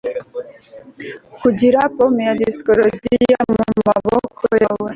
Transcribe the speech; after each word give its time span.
kugira 1.41 1.79
pome 1.95 2.21
ya 2.27 2.35
Discordia 2.41 3.39
mumaboko 3.49 4.43
yawe 4.63 4.89